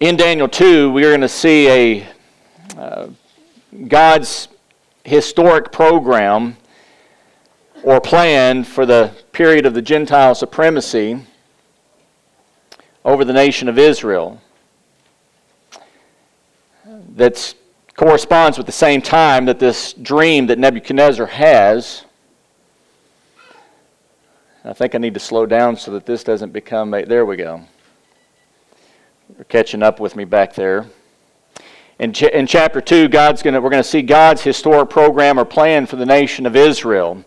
[0.00, 2.06] in Daniel 2, we are going to see a
[2.76, 3.08] uh,
[3.86, 4.48] God's
[5.04, 6.56] historic program
[7.84, 11.20] or plan for the period of the Gentile supremacy
[13.04, 14.40] over the nation of Israel
[17.14, 17.54] that
[17.94, 22.04] corresponds with the same time that this dream that Nebuchadnezzar has.
[24.64, 27.04] I think I need to slow down so that this doesn't become a.
[27.04, 27.64] There we go.
[29.32, 30.86] You're catching up with me back there.
[31.98, 35.46] In, ch- in chapter 2, God's gonna, we're going to see God's historic program or
[35.46, 37.24] plan for the nation of Israel.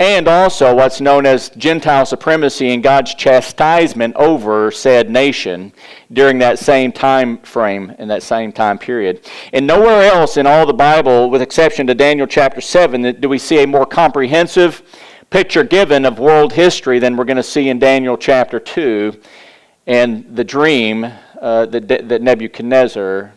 [0.00, 5.72] And also what's known as Gentile supremacy and God's chastisement over said nation
[6.12, 9.24] during that same time frame, in that same time period.
[9.52, 13.38] And nowhere else in all the Bible, with exception to Daniel chapter 7, do we
[13.38, 14.82] see a more comprehensive
[15.28, 19.20] picture given of world history than we're going to see in Daniel chapter 2
[19.90, 21.02] and the dream
[21.40, 23.32] uh, that, that Nebuchadnezzar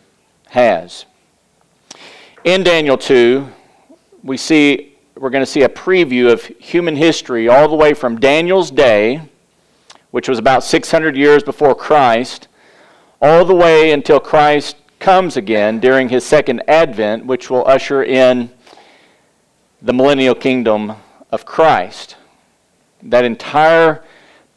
[0.50, 1.04] has.
[2.44, 3.48] In Daniel 2,
[4.22, 8.20] we see we're going to see a preview of human history all the way from
[8.20, 9.22] Daniel's day,
[10.12, 12.46] which was about 600 years before Christ,
[13.20, 18.48] all the way until Christ comes again during his second advent, which will usher in
[19.82, 20.92] the millennial kingdom
[21.32, 22.14] of Christ.
[23.02, 24.04] That entire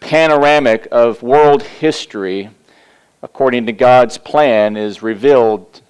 [0.08, 2.50] panoramic of world history,
[3.22, 5.82] according to God's plan, is revealed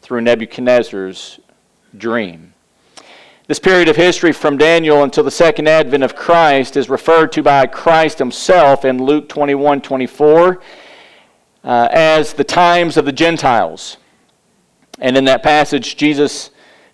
[0.00, 1.38] through Nebuchadnezzar's
[1.98, 2.54] dream.
[3.48, 7.42] This period of history from Daniel until the second advent of Christ is referred to
[7.42, 10.62] by Christ himself in Luke 21 24
[11.62, 13.98] uh, as the times of the Gentiles.
[14.98, 16.52] And in that passage, Jesus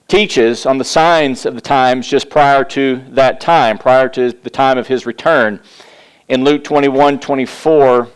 [0.09, 4.51] teaches on the signs of the times just prior to that time, prior to the
[4.51, 5.61] time of his return.
[6.29, 8.09] In Luke 21 24,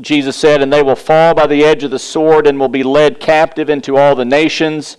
[0.00, 2.84] Jesus said, And they will fall by the edge of the sword and will be
[2.84, 4.96] led captive into all the nations,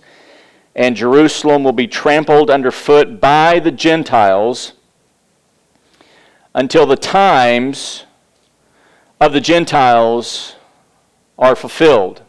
[0.76, 4.74] and Jerusalem will be trampled underfoot by the Gentiles
[6.54, 8.04] until the times
[9.18, 10.56] of the Gentiles
[11.38, 12.22] are fulfilled.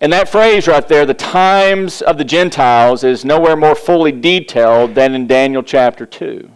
[0.00, 4.94] And that phrase right there, the times of the Gentiles, is nowhere more fully detailed
[4.94, 6.50] than in Daniel chapter 2.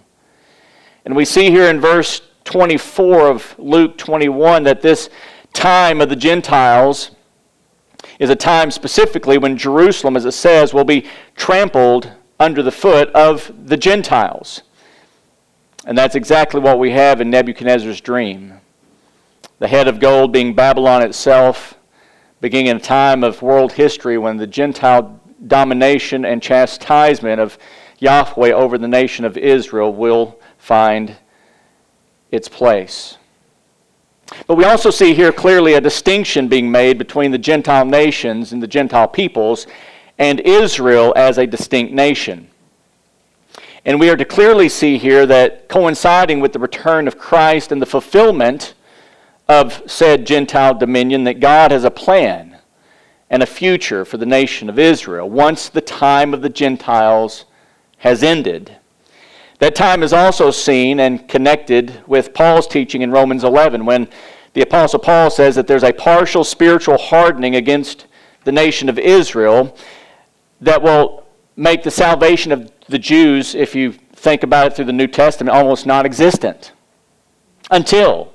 [1.05, 5.11] And we see here in verse 24 of Luke 21 that this
[5.53, 7.11] time of the Gentiles
[8.19, 11.07] is a time specifically when Jerusalem, as it says, will be
[11.37, 12.11] trampled
[12.41, 14.63] under the foot of the Gentiles.
[15.87, 18.55] And that's exactly what we have in Nebuchadnezzar's dream.
[19.59, 21.75] The head of gold being Babylon itself,
[22.41, 27.59] beginning in a time of world history when the Gentile domination and chastisement of
[27.99, 31.15] Yahweh over the nation of Israel will find
[32.31, 33.19] its place.
[34.47, 38.63] But we also see here clearly a distinction being made between the Gentile nations and
[38.63, 39.67] the Gentile peoples
[40.19, 42.49] and Israel as a distinct nation.
[43.85, 47.83] And we are to clearly see here that coinciding with the return of Christ and
[47.83, 48.73] the fulfillment
[49.47, 52.57] of said Gentile dominion, that God has a plan
[53.29, 57.45] and a future for the nation of Israel once the time of the Gentiles
[57.99, 58.79] has ended.
[59.59, 64.09] That time is also seen and connected with Paul's teaching in Romans 11 when
[64.53, 68.07] the Apostle Paul says that there's a partial spiritual hardening against
[68.45, 69.77] the nation of Israel
[70.61, 71.25] that will
[71.57, 75.55] make the salvation of the Jews, if you think about it through the New Testament,
[75.55, 76.73] almost non existent.
[77.71, 78.33] Until,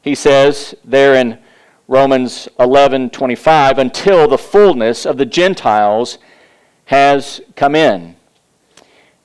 [0.00, 1.38] he says there in
[1.86, 6.18] Romans 11 25, until the fullness of the Gentiles
[6.86, 8.16] has come in.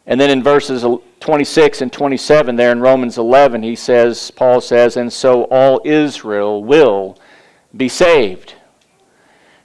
[0.05, 0.85] And then in verses
[1.19, 6.63] 26 and 27 there in Romans 11, he says, Paul says, and so all Israel
[6.63, 7.17] will
[7.75, 8.53] be saved.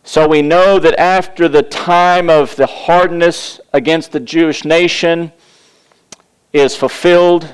[0.05, 5.33] So we know that after the time of the hardness against the Jewish nation
[6.53, 7.49] is fulfilled,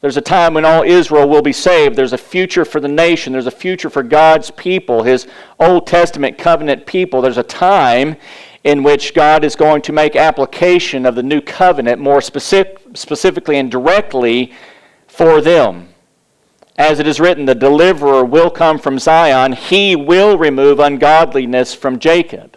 [0.00, 1.96] there's a time when all Israel will be saved.
[1.96, 3.32] There's a future for the nation.
[3.32, 5.28] There's a future for God's people, His
[5.60, 7.20] Old Testament covenant people.
[7.20, 8.16] There's a time
[8.64, 13.58] in which God is going to make application of the new covenant more specific, specifically
[13.58, 14.52] and directly
[15.08, 15.88] for them.
[16.78, 21.98] As it is written, the deliverer will come from Zion, he will remove ungodliness from
[21.98, 22.56] Jacob.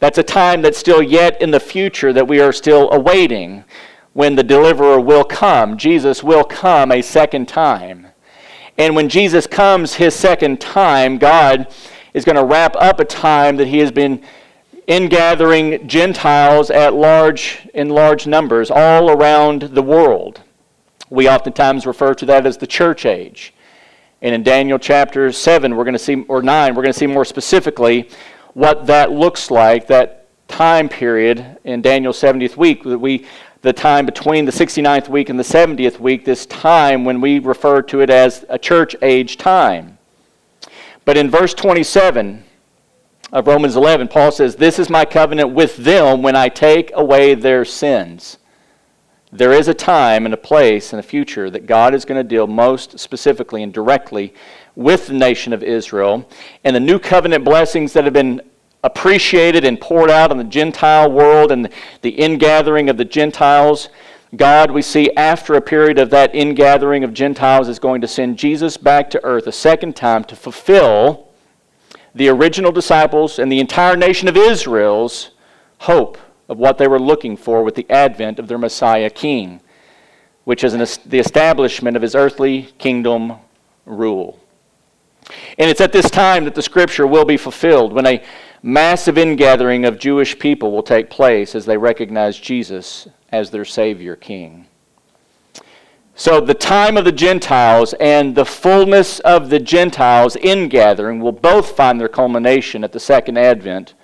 [0.00, 3.64] That's a time that's still yet in the future that we are still awaiting
[4.12, 5.78] when the deliverer will come.
[5.78, 8.08] Jesus will come a second time.
[8.76, 11.72] And when Jesus comes his second time, God
[12.14, 14.22] is going to wrap up a time that he has been
[14.92, 20.42] ingathering Gentiles at large in large numbers all around the world.
[21.08, 23.54] We oftentimes refer to that as the church age.
[24.20, 27.06] And in Daniel chapter 7, we're going to see, or 9, we're going to see
[27.06, 28.10] more specifically
[28.52, 33.26] what that looks like, that time period in Daniel's 70th week, that we,
[33.62, 37.80] the time between the 69th week and the 70th week, this time when we refer
[37.80, 39.96] to it as a church age time.
[41.06, 42.44] But in verse 27
[43.32, 47.34] of Romans 11, Paul says, This is my covenant with them when I take away
[47.34, 48.38] their sins.
[49.32, 52.28] There is a time and a place in the future that God is going to
[52.28, 54.34] deal most specifically and directly
[54.76, 56.28] with the nation of Israel.
[56.64, 58.42] And the new covenant blessings that have been
[58.84, 61.70] appreciated and poured out on the Gentile world and
[62.02, 63.88] the ingathering of the Gentiles.
[64.36, 68.38] God, we see after a period of that ingathering of Gentiles, is going to send
[68.38, 71.31] Jesus back to earth a second time to fulfill
[72.14, 75.30] the original disciples and the entire nation of Israel's
[75.78, 76.18] hope
[76.48, 79.60] of what they were looking for with the advent of their Messiah King,
[80.44, 83.34] which is an, the establishment of his earthly kingdom
[83.86, 84.38] rule.
[85.58, 88.22] And it's at this time that the scripture will be fulfilled when a
[88.62, 94.16] massive ingathering of Jewish people will take place as they recognize Jesus as their Savior
[94.16, 94.66] King.
[96.14, 101.74] So the time of the Gentiles and the fullness of the Gentiles ingathering will both
[101.74, 103.94] find their culmination at the second advent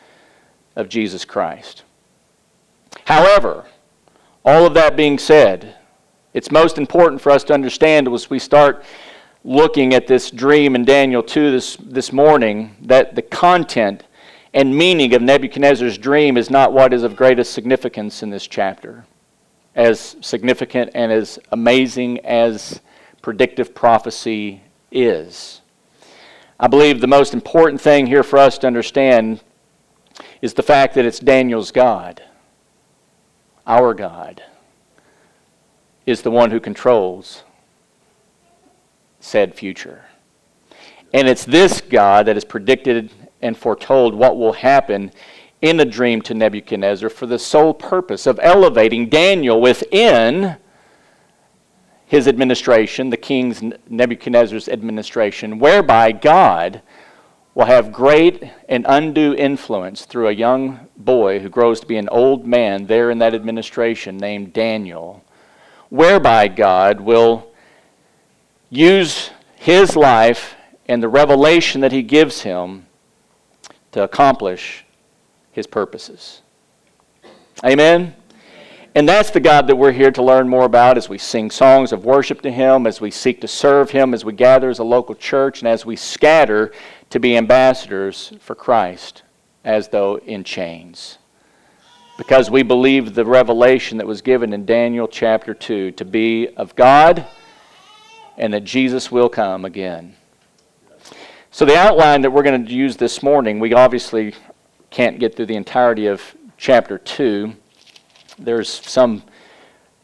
[0.75, 1.85] of Jesus Christ.
[3.05, 3.67] However,
[4.45, 5.77] all of that being said,
[6.33, 8.85] it's most important for us to understand as we start
[9.45, 14.05] looking at this dream in Daniel 2 this, this morning that the content
[14.55, 19.05] and meaning of Nebuchadnezzar's dream is not what is of greatest significance in this chapter.
[19.79, 22.81] As significant and as amazing as
[23.23, 25.63] predictive prophecy is.
[26.61, 29.41] I believe the most important thing here for us to understand
[30.43, 32.23] is the fact that it's Daniel's God,
[33.67, 34.43] our God,
[36.07, 37.45] is the one who controls
[39.21, 40.07] said future.
[41.15, 43.11] And it's this God that has predicted
[43.41, 45.13] and foretold what will happen
[45.61, 50.57] in a dream to Nebuchadnezzar for the sole purpose of elevating Daniel within
[52.07, 56.81] his administration, the king's Nebuchadnezzar's administration, whereby God
[57.55, 62.09] will have great and undue influence through a young boy who grows to be an
[62.09, 65.25] old man there in that administration named Daniel,
[65.91, 67.51] whereby God will
[68.71, 70.55] use his life
[70.87, 72.87] and the revelation that he gives him
[73.91, 74.85] to accomplish
[75.59, 76.41] his purposes.
[77.65, 78.15] Amen?
[78.95, 81.93] And that's the God that we're here to learn more about as we sing songs
[81.93, 84.85] of worship to Him, as we seek to serve Him, as we gather as a
[84.85, 86.73] local church, and as we scatter
[87.11, 89.25] to be ambassadors for Christ
[89.65, 91.19] as though in chains.
[92.17, 96.77] Because we believe the revelation that was given in Daniel chapter 2 to be of
[96.77, 97.27] God
[98.37, 100.15] and that Jesus will come again.
[101.51, 104.35] So, the outline that we're going to use this morning, we obviously
[104.91, 106.23] can't get through the entirety of
[106.57, 107.53] chapter 2.
[108.39, 109.23] There's some,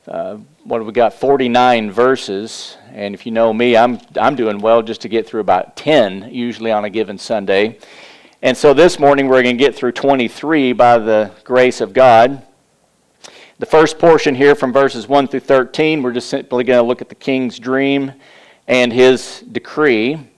[0.06, 2.76] uh, what have we got, 49 verses.
[2.92, 6.28] And if you know me, I'm, I'm doing well just to get through about 10,
[6.32, 7.78] usually on a given Sunday.
[8.42, 12.42] And so this morning we're going to get through 23 by the grace of God.
[13.58, 17.00] The first portion here from verses 1 through 13, we're just simply going to look
[17.00, 18.12] at the king's dream
[18.66, 20.28] and his decree.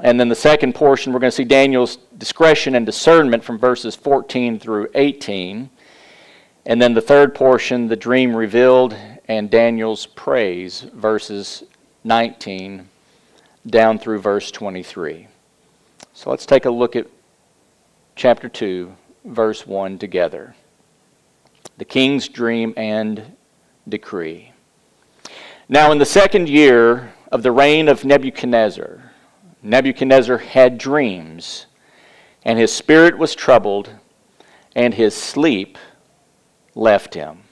[0.00, 3.94] And then the second portion, we're going to see Daniel's discretion and discernment from verses
[3.94, 5.68] 14 through 18.
[6.64, 8.96] And then the third portion, the dream revealed
[9.28, 11.64] and Daniel's praise, verses
[12.04, 12.88] 19
[13.66, 15.28] down through verse 23.
[16.14, 17.06] So let's take a look at
[18.16, 18.94] chapter 2,
[19.24, 20.54] verse 1 together.
[21.78, 23.36] The king's dream and
[23.88, 24.52] decree.
[25.68, 29.01] Now, in the second year of the reign of Nebuchadnezzar,
[29.62, 31.66] Nebuchadnezzar had dreams,
[32.44, 33.90] and his spirit was troubled,
[34.74, 35.78] and his sleep
[36.74, 37.42] left him.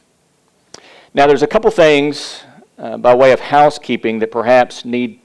[1.15, 2.43] Now, there's a couple things
[2.79, 5.21] uh, by way of housekeeping that perhaps need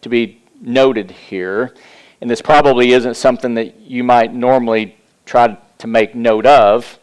[0.00, 1.74] to be noted here.
[2.20, 6.98] And this probably isn't something that you might normally try to make note of.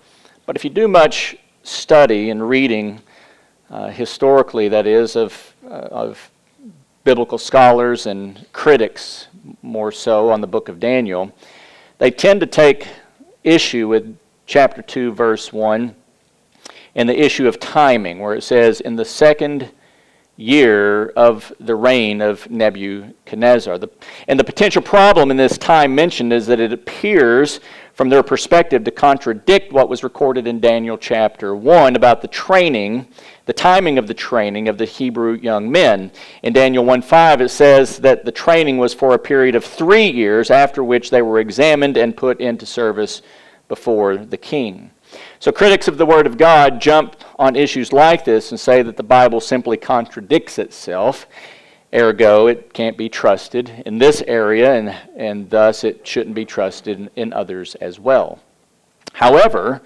[0.45, 3.01] But if you do much study and reading,
[3.69, 6.31] uh, historically, that is, of, uh, of
[7.09, 9.29] biblical scholars and critics,
[9.63, 11.31] more so, on the book of Daniel,
[11.97, 12.87] they tend to take
[13.43, 15.95] issue with chapter 2, verse 1,
[16.93, 19.71] and the issue of timing, where it says, In the second
[20.37, 23.79] year of the reign of Nebuchadnezzar.
[23.79, 23.89] The,
[24.27, 27.59] and the potential problem in this time mentioned is that it appears,
[27.95, 33.07] from their perspective, to contradict what was recorded in Daniel chapter 1 about the training
[33.49, 36.11] the timing of the training of the Hebrew young men.
[36.43, 40.51] In Daniel 1:5 it says that the training was for a period of 3 years
[40.51, 43.23] after which they were examined and put into service
[43.67, 44.91] before the king.
[45.39, 48.97] So critics of the word of God jump on issues like this and say that
[48.97, 51.25] the Bible simply contradicts itself.
[51.91, 56.99] Ergo, it can't be trusted in this area, and, and thus it shouldn't be trusted
[56.99, 58.37] in, in others as well.
[59.13, 59.81] However,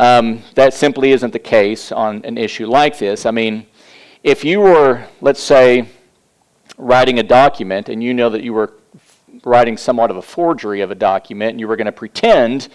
[0.00, 3.26] um, that simply isn't the case on an issue like this.
[3.26, 3.66] I mean,
[4.24, 5.88] if you were, let's say,
[6.78, 8.72] writing a document and you know that you were
[9.44, 12.68] writing somewhat of a forgery of a document and you were going to pretend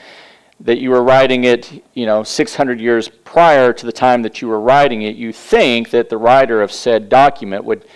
[0.60, 4.48] that you were writing it, you know, 600 years prior to the time that you
[4.48, 7.88] were writing it, you think that the writer of said document would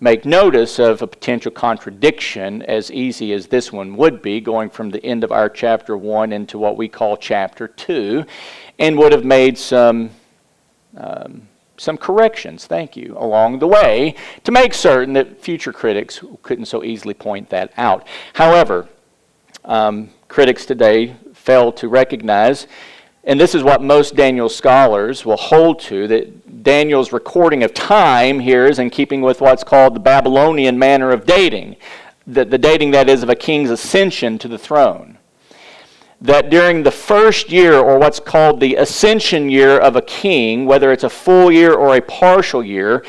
[0.00, 4.90] make notice of a potential contradiction as easy as this one would be, going from
[4.90, 8.24] the end of our chapter 1 into what we call chapter 2,
[8.78, 10.10] and would have made some.
[10.96, 14.14] Um, some corrections, thank you, along the way
[14.44, 18.06] to make certain that future critics couldn't so easily point that out.
[18.34, 18.86] However,
[19.64, 22.66] um, critics today fail to recognize
[23.24, 28.40] and this is what most Daniel scholars will hold to that Daniel's recording of time
[28.40, 31.76] here is in keeping with what's called the Babylonian manner of dating,
[32.26, 35.18] the, the dating that is of a king's ascension to the throne.
[36.22, 40.92] That during the first year, or what's called the ascension year of a king, whether
[40.92, 43.04] it's a full year or a partial year,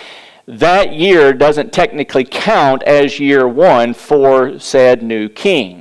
[0.48, 5.81] that year doesn't technically count as year one for said new king.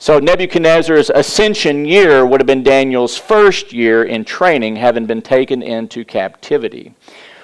[0.00, 5.60] So Nebuchadnezzar's ascension year would have been Daniel's first year in training, having been taken
[5.60, 6.94] into captivity,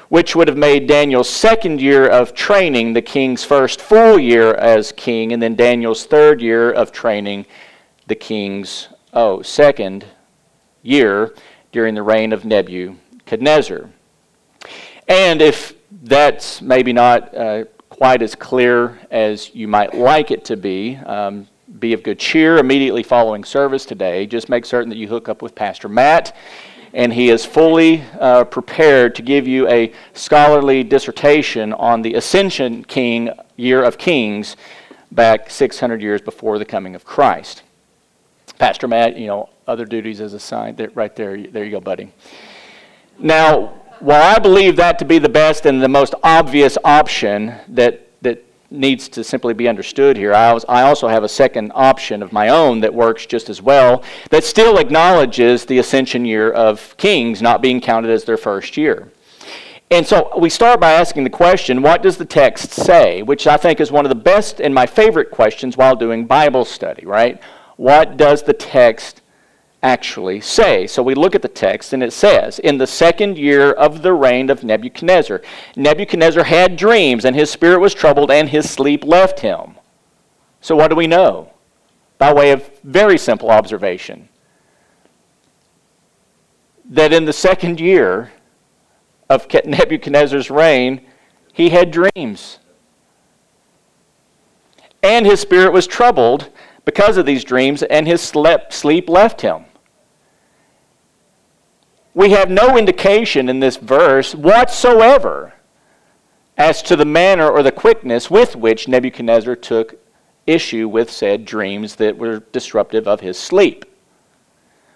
[0.08, 4.92] which would have made Daniel's second year of training the king's first full year as
[4.92, 7.44] king, and then Daniel's third year of training
[8.06, 10.04] the king's oh second
[10.82, 11.34] year
[11.72, 13.90] during the reign of Nebuchadnezzar.
[15.08, 20.56] And if that's maybe not uh, quite as clear as you might like it to
[20.56, 21.48] be, um,
[21.84, 24.24] be of good cheer immediately following service today.
[24.24, 26.34] Just make certain that you hook up with Pastor Matt,
[26.94, 32.84] and he is fully uh, prepared to give you a scholarly dissertation on the Ascension
[32.84, 34.56] King, Year of Kings,
[35.12, 37.62] back 600 years before the coming of Christ.
[38.58, 40.78] Pastor Matt, you know, other duties as assigned.
[40.78, 42.14] There, right there, there you go, buddy.
[43.18, 48.08] Now, while I believe that to be the best and the most obvious option that,
[48.22, 48.42] that
[48.74, 50.34] needs to simply be understood here.
[50.34, 53.62] I, was, I also have a second option of my own that works just as
[53.62, 58.76] well that still acknowledges the ascension year of kings not being counted as their first
[58.76, 59.10] year.
[59.90, 63.22] And so we start by asking the question, what does the text say?
[63.22, 66.64] Which I think is one of the best and my favorite questions while doing Bible
[66.64, 67.40] study, right?
[67.76, 69.20] What does the text
[69.84, 70.86] actually say.
[70.86, 74.14] So we look at the text and it says, In the second year of the
[74.14, 75.42] reign of Nebuchadnezzar,
[75.76, 79.76] Nebuchadnezzar had dreams, and his spirit was troubled, and his sleep left him.
[80.60, 81.52] So what do we know?
[82.16, 84.30] By way of very simple observation
[86.86, 88.32] that in the second year
[89.28, 91.06] of Nebuchadnezzar's reign,
[91.52, 92.58] he had dreams.
[95.02, 96.50] And his spirit was troubled
[96.84, 99.64] because of these dreams, and his sleep left him
[102.14, 105.54] we have no indication in this verse whatsoever
[106.56, 109.96] as to the manner or the quickness with which Nebuchadnezzar took
[110.46, 113.84] issue with said dreams that were disruptive of his sleep.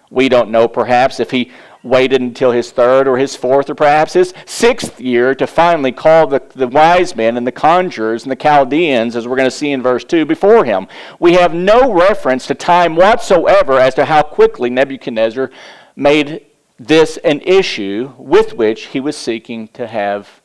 [0.09, 1.51] We don't know, perhaps, if he
[1.83, 6.27] waited until his third or his fourth or perhaps his sixth year to finally call
[6.27, 9.71] the, the wise men and the conjurers and the Chaldeans, as we're going to see
[9.71, 10.87] in verse 2, before him.
[11.19, 15.51] We have no reference to time whatsoever as to how quickly Nebuchadnezzar
[15.95, 16.48] made
[16.79, 20.41] this an issue with which he was seeking to have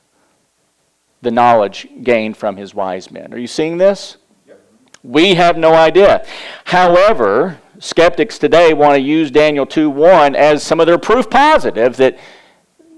[1.23, 3.33] the knowledge gained from his wise men.
[3.33, 4.17] Are you seeing this?
[5.03, 6.27] We have no idea.
[6.65, 12.19] However, skeptics today want to use Daniel 2:1 as some of their proof positive that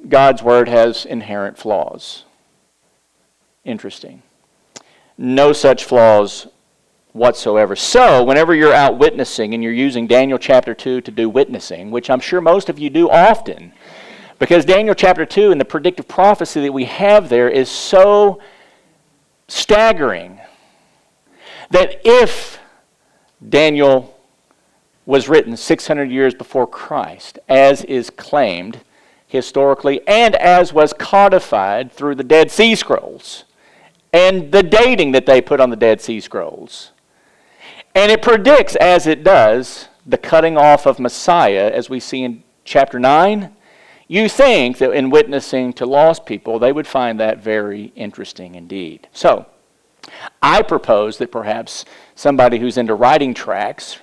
[0.09, 2.25] God's word has inherent flaws.
[3.64, 4.23] Interesting.
[5.19, 6.47] No such flaws
[7.16, 7.75] whatsoever.
[7.75, 12.11] So, whenever you're out witnessing and you're using Daniel chapter 2 to do witnessing, which
[12.11, 13.73] I'm sure most of you do often,
[14.38, 18.40] because Daniel chapter 2 and the predictive prophecy that we have there is so
[19.49, 20.40] staggering
[21.70, 22.58] that if
[23.46, 24.18] Daniel
[25.06, 28.80] was written 600 years before Christ, as is claimed
[29.26, 33.44] historically, and as was codified through the Dead Sea Scrolls,
[34.12, 36.92] and the dating that they put on the Dead Sea Scrolls,
[37.96, 42.44] and it predicts, as it does, the cutting off of Messiah, as we see in
[42.62, 43.56] chapter 9.
[44.06, 49.08] You think that in witnessing to lost people, they would find that very interesting indeed.
[49.12, 49.46] So,
[50.42, 53.98] I propose that perhaps somebody who's into writing tracts,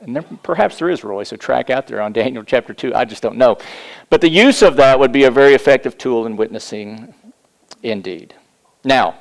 [0.00, 3.04] and there, perhaps there is, Roy, so track out there on Daniel chapter 2, I
[3.04, 3.58] just don't know.
[4.08, 7.12] But the use of that would be a very effective tool in witnessing
[7.82, 8.34] indeed.
[8.84, 9.18] Now,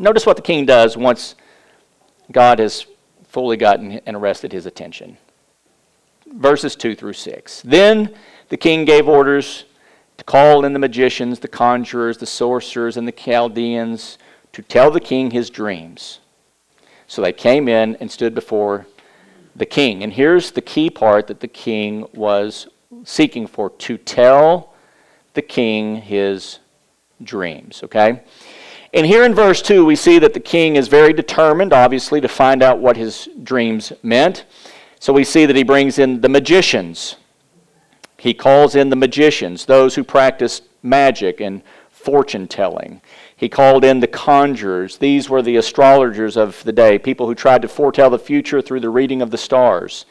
[0.00, 1.36] notice what the king does once
[2.32, 2.86] God has
[3.34, 5.18] fully gotten and arrested his attention.
[6.34, 7.62] Verses 2 through 6.
[7.62, 8.14] Then
[8.48, 9.64] the king gave orders
[10.18, 14.18] to call in the magicians, the conjurers, the sorcerers, and the Chaldeans
[14.52, 16.20] to tell the king his dreams.
[17.08, 18.86] So they came in and stood before
[19.56, 20.04] the king.
[20.04, 22.68] And here's the key part that the king was
[23.02, 24.74] seeking for to tell
[25.32, 26.60] the king his
[27.20, 27.82] dreams.
[27.82, 28.22] Okay?
[28.94, 32.28] And here in verse 2, we see that the king is very determined, obviously, to
[32.28, 34.44] find out what his dreams meant.
[35.00, 37.16] So we see that he brings in the magicians.
[38.18, 43.00] He calls in the magicians, those who practiced magic and fortune telling.
[43.34, 44.98] He called in the conjurers.
[44.98, 48.80] These were the astrologers of the day, people who tried to foretell the future through
[48.80, 50.06] the reading of the stars.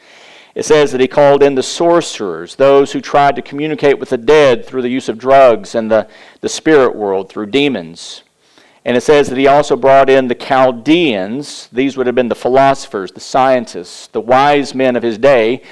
[0.54, 4.18] It says that he called in the sorcerers, those who tried to communicate with the
[4.18, 6.06] dead through the use of drugs and the,
[6.42, 8.23] the spirit world through demons.
[8.84, 11.68] And it says that he also brought in the Chaldeans.
[11.72, 15.62] These would have been the philosophers, the scientists, the wise men of his day,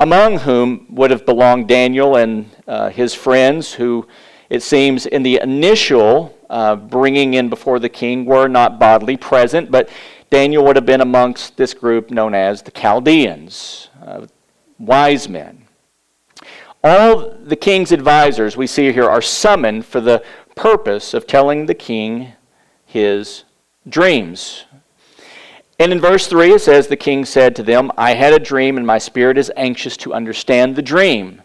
[0.00, 4.06] among whom would have belonged Daniel and uh, his friends, who
[4.48, 9.70] it seems in the initial uh, bringing in before the king were not bodily present,
[9.70, 9.88] but
[10.30, 14.26] Daniel would have been amongst this group known as the Chaldeans, uh,
[14.78, 15.64] wise men.
[16.82, 20.22] All the king's advisors we see here are summoned for the
[20.54, 22.32] purpose of telling the king
[22.94, 23.42] his
[23.88, 24.66] dreams.
[25.80, 28.76] And in verse 3, it says, The king said to them, I had a dream,
[28.76, 31.42] and my spirit is anxious to understand the dream.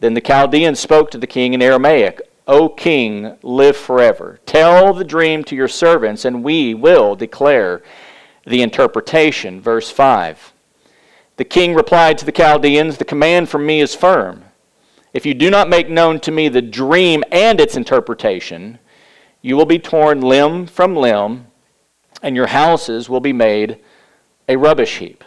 [0.00, 4.38] Then the Chaldeans spoke to the king in Aramaic, O king, live forever.
[4.44, 7.82] Tell the dream to your servants, and we will declare
[8.46, 9.62] the interpretation.
[9.62, 10.52] Verse 5.
[11.38, 14.44] The king replied to the Chaldeans, The command from me is firm.
[15.14, 18.78] If you do not make known to me the dream and its interpretation,
[19.46, 21.46] you will be torn limb from limb,
[22.20, 23.78] and your houses will be made
[24.48, 25.22] a rubbish heap.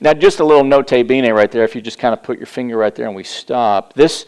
[0.00, 2.46] Now, just a little note bene right there, if you just kind of put your
[2.46, 3.92] finger right there and we stop.
[3.94, 4.26] This,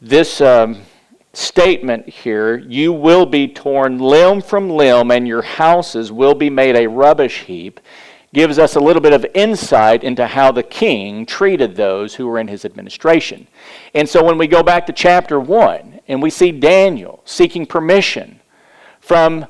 [0.00, 0.82] this um,
[1.32, 6.76] statement here, you will be torn limb from limb, and your houses will be made
[6.76, 7.80] a rubbish heap,
[8.32, 12.38] gives us a little bit of insight into how the king treated those who were
[12.38, 13.46] in his administration.
[13.94, 18.40] And so when we go back to chapter 1, and we see Daniel seeking permission
[19.00, 19.46] from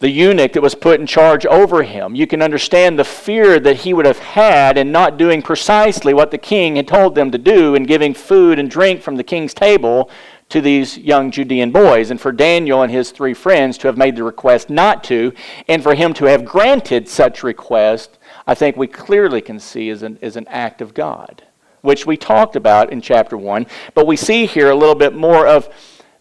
[0.00, 2.14] the eunuch that was put in charge over him.
[2.14, 6.30] You can understand the fear that he would have had in not doing precisely what
[6.30, 9.52] the king had told them to do in giving food and drink from the king's
[9.52, 10.10] table
[10.50, 12.10] to these young Judean boys.
[12.10, 15.32] And for Daniel and his three friends to have made the request not to,
[15.68, 20.02] and for him to have granted such request, I think we clearly can see as
[20.02, 21.44] an, as an act of God
[21.82, 23.66] which we talked about in chapter 1.
[23.94, 25.68] But we see here a little bit more of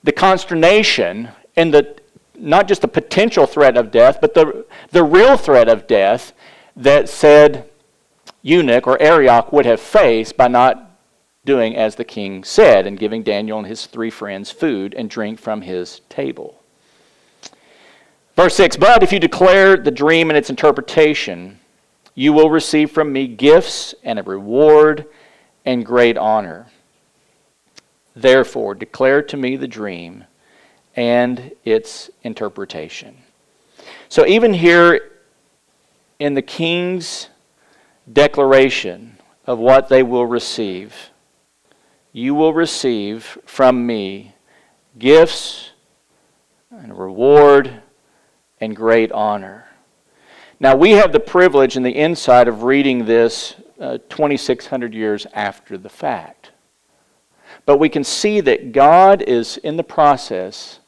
[0.04, 2.00] the consternation and the
[2.36, 6.32] not just the potential threat of death, but the, the real threat of death
[6.78, 7.70] that said
[8.42, 10.89] eunuch or Arioch would have faced by not
[11.50, 15.40] doing as the king said and giving Daniel and his three friends food and drink
[15.40, 16.62] from his table.
[18.36, 21.60] Verse 6 But if you declare the dream and its interpretation,
[22.14, 25.08] you will receive from me gifts and a reward
[25.66, 26.68] and great honor.
[28.16, 30.26] Therefore, declare to me the dream
[30.96, 33.18] and its interpretation.
[34.08, 35.14] So, even here
[36.20, 37.30] in the king's
[38.14, 41.09] declaration of what they will receive,
[42.12, 44.36] you will receive from me
[44.98, 45.72] gifts
[46.72, 47.82] and reward
[48.60, 49.66] and great honor.
[50.60, 55.78] Now, we have the privilege and the insight of reading this uh, 2,600 years after
[55.78, 56.52] the fact.
[57.66, 60.80] But we can see that God is in the process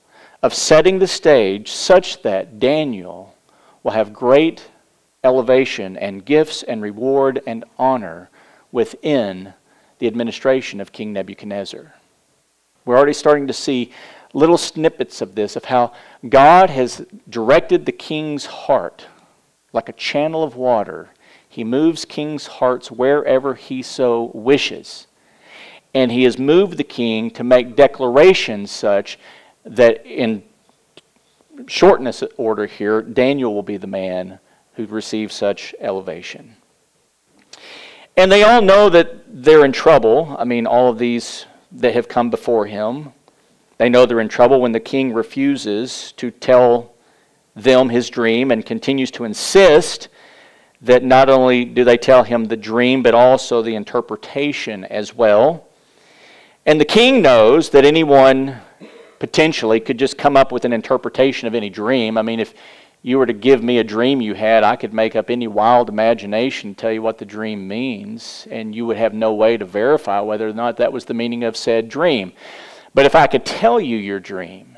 [0.43, 3.35] of setting the stage such that Daniel
[3.83, 4.69] will have great
[5.23, 8.29] elevation and gifts and reward and honor
[8.71, 9.53] within
[10.01, 11.93] the administration of King Nebuchadnezzar.
[12.83, 13.93] We're already starting to see
[14.33, 15.93] little snippets of this, of how
[16.27, 19.05] God has directed the king's heart
[19.71, 21.11] like a channel of water
[21.51, 25.07] he moves kings' hearts wherever he so wishes.
[25.93, 29.19] And he has moved the king to make declarations such
[29.65, 30.43] that, in
[31.67, 34.39] shortness order here, Daniel will be the man
[34.75, 36.55] who receives such elevation.
[38.17, 40.35] And they all know that they're in trouble.
[40.37, 43.13] I mean, all of these that have come before him.
[43.77, 46.93] They know they're in trouble when the king refuses to tell
[47.55, 50.09] them his dream and continues to insist
[50.81, 55.67] that not only do they tell him the dream, but also the interpretation as well.
[56.65, 58.57] And the king knows that anyone
[59.19, 62.17] potentially could just come up with an interpretation of any dream.
[62.17, 62.53] I mean, if
[63.03, 65.89] you were to give me a dream you had, I could make up any wild
[65.89, 70.19] imagination, tell you what the dream means, and you would have no way to verify
[70.19, 72.33] whether or not that was the meaning of said dream.
[72.93, 74.77] But if I could tell you your dream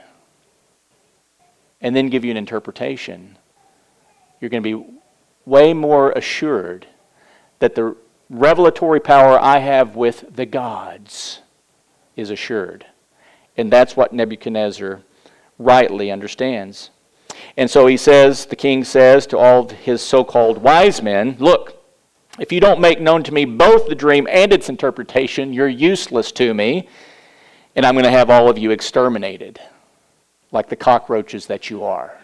[1.82, 3.38] and then give you an interpretation,
[4.40, 5.00] you're going to be
[5.46, 6.88] way more assured
[7.60, 7.96] that the
[8.30, 11.42] revelatory power I have with the gods
[12.16, 12.86] is assured.
[13.58, 15.02] And that's what Nebuchadnezzar
[15.60, 16.90] rightly understands.
[17.58, 21.84] And so he says, the king says to all his so called wise men, Look,
[22.40, 26.32] if you don't make known to me both the dream and its interpretation, you're useless
[26.34, 26.88] to me,
[27.76, 29.60] and I'm going to have all of you exterminated,
[30.52, 32.18] like the cockroaches that you are.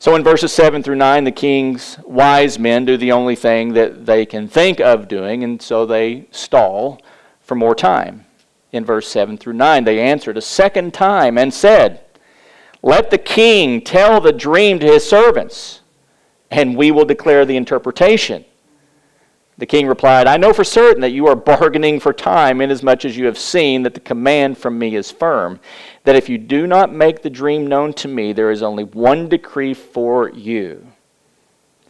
[0.00, 4.04] So in verses 7 through 9, the king's wise men do the only thing that
[4.04, 7.00] they can think of doing, and so they stall
[7.40, 8.26] for more time.
[8.72, 12.04] In verse 7 through 9, they answered a second time and said,
[12.82, 15.80] Let the king tell the dream to his servants,
[16.50, 18.44] and we will declare the interpretation.
[19.58, 23.16] The king replied, I know for certain that you are bargaining for time, inasmuch as
[23.16, 25.60] you have seen that the command from me is firm,
[26.02, 29.28] that if you do not make the dream known to me, there is only one
[29.28, 30.84] decree for you.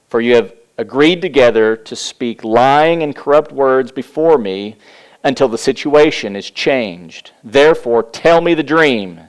[0.09, 4.77] For you have agreed together to speak lying and corrupt words before me
[5.25, 7.31] until the situation is changed.
[7.43, 9.21] Therefore, tell me the dream,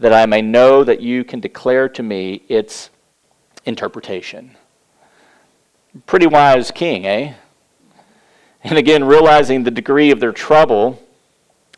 [0.00, 2.88] that I may know that you can declare to me its
[3.66, 4.56] interpretation.
[6.06, 7.34] Pretty wise king, eh?
[8.64, 11.02] And again, realizing the degree of their trouble,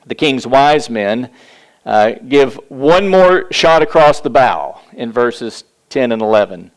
[0.07, 1.31] the king's wise men
[1.85, 6.71] uh, give one more shot across the bow in verses 10 and 11.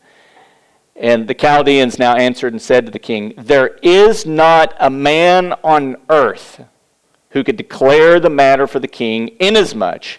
[0.96, 5.52] And the Chaldeans now answered and said to the king, There is not a man
[5.62, 6.64] on earth
[7.30, 10.18] who could declare the matter for the king, inasmuch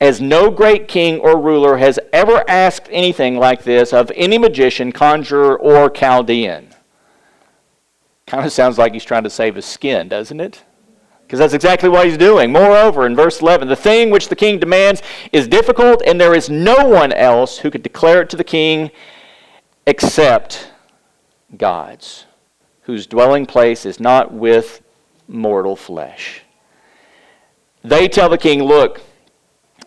[0.00, 4.92] as no great king or ruler has ever asked anything like this of any magician,
[4.92, 6.68] conjurer, or Chaldean.
[8.26, 10.64] Kind of sounds like he's trying to save his skin, doesn't it?
[11.22, 12.52] Because that's exactly what he's doing.
[12.52, 16.50] Moreover, in verse 11, the thing which the king demands is difficult, and there is
[16.50, 18.90] no one else who could declare it to the king
[19.86, 20.70] except
[21.56, 22.26] gods,
[22.82, 24.82] whose dwelling place is not with
[25.26, 26.42] mortal flesh.
[27.82, 29.00] They tell the king, Look,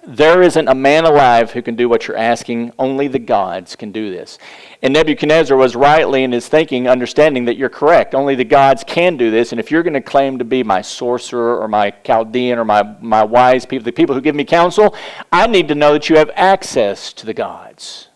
[0.07, 2.71] there isn't a man alive who can do what you're asking.
[2.79, 4.37] Only the gods can do this.
[4.81, 8.15] And Nebuchadnezzar was rightly in his thinking, understanding that you're correct.
[8.15, 9.51] Only the gods can do this.
[9.51, 12.83] And if you're going to claim to be my sorcerer or my Chaldean or my,
[13.01, 14.95] my wise people, the people who give me counsel,
[15.31, 18.07] I need to know that you have access to the gods.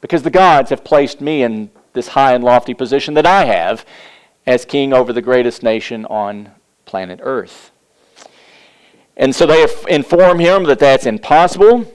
[0.00, 3.86] Because the gods have placed me in this high and lofty position that I have
[4.46, 6.50] as king over the greatest nation on
[6.84, 7.71] planet Earth.
[9.16, 11.90] And so they inform him that that's impossible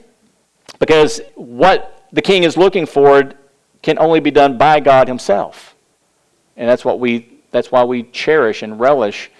[0.78, 3.32] because what the king is looking for
[3.82, 5.74] can only be done by God himself.
[6.56, 9.30] And that's what we that's why we cherish and relish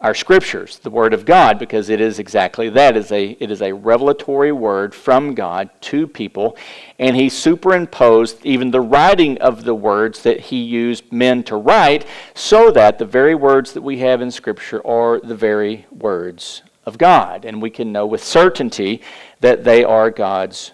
[0.00, 2.96] our scriptures, the word of God, because it is exactly that.
[2.96, 6.56] It is a, it is a revelatory word from God to people,
[6.98, 12.04] and he superimposed even the writing of the words that he used men to write,
[12.34, 16.98] so that the very words that we have in scripture are the very words of
[16.98, 19.02] God, and we can know with certainty
[19.40, 20.72] that they are God's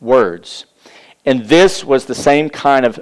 [0.00, 0.66] words.
[1.24, 3.00] And this was the same kind of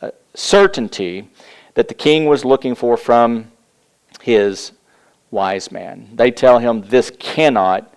[0.00, 1.28] uh, certainty
[1.74, 3.52] that the king was looking for from
[4.20, 4.72] his
[5.30, 6.08] wise man.
[6.14, 7.92] They tell him this cannot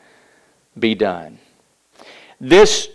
[0.78, 1.40] be done.
[2.40, 2.90] This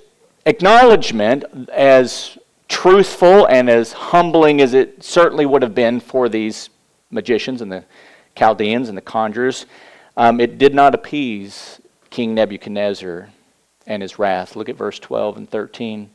[0.45, 6.71] acknowledgement, as truthful and as humbling as it certainly would have been for these
[7.11, 7.85] magicians and the
[8.35, 9.67] Chaldeans and the conjurers,
[10.17, 13.29] um, it did not appease King Nebuchadnezzar
[13.87, 14.57] and his wrath.
[14.57, 16.11] Look at verse 12 and 13.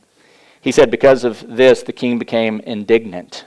[0.60, 3.44] He said, Because of this, the king became indignant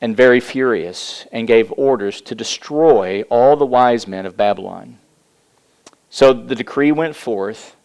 [0.00, 4.98] and very furious and gave orders to destroy all the wise men of Babylon.
[6.08, 7.76] So the decree went forth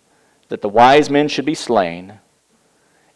[0.48, 2.19] that the wise men should be slain,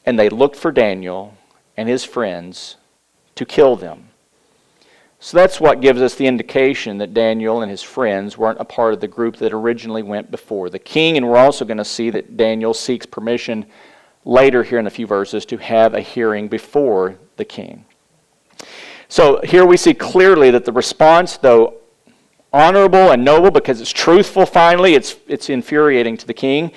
[0.05, 1.35] and they looked for Daniel
[1.77, 2.75] and his friends
[3.35, 4.08] to kill them.
[5.21, 8.93] So that's what gives us the indication that Daniel and his friends weren't a part
[8.93, 11.17] of the group that originally went before the king.
[11.17, 13.65] And we're also going to see that Daniel seeks permission
[14.23, 17.83] later here in a few verses to have a hearing before the king.
[19.09, 21.75] So here we see clearly that the response, though
[22.53, 24.95] honorable and noble because it's truthful finally.
[24.95, 26.71] It's, it's infuriating to the king.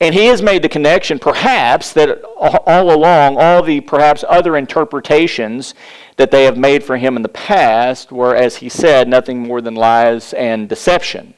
[0.00, 5.74] And he has made the connection, perhaps, that all along, all the perhaps other interpretations
[6.16, 9.62] that they have made for him in the past were, as he said, nothing more
[9.62, 11.32] than lies and deception.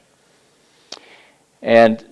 [1.61, 2.05] And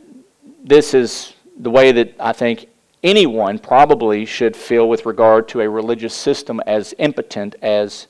[0.63, 2.67] this is the way that I think
[3.03, 8.07] anyone probably should feel with regard to a religious system as impotent as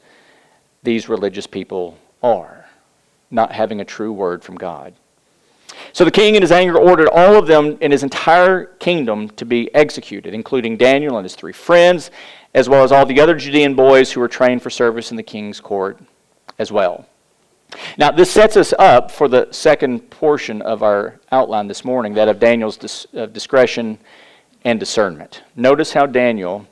[0.84, 2.65] these religious people are,
[3.32, 4.93] not having a true word from God.
[5.93, 9.45] So the king, in his anger, ordered all of them in his entire kingdom to
[9.45, 12.12] be executed, including Daniel and his three friends,
[12.53, 15.23] as well as all the other Judean boys who were trained for service in the
[15.23, 15.99] king's court
[16.60, 17.06] as well.
[17.97, 22.30] Now, this sets us up for the second portion of our outline this morning, that
[22.30, 23.99] of Daniel's dis- of discretion
[24.63, 25.43] and discernment.
[25.56, 26.65] Notice how Daniel,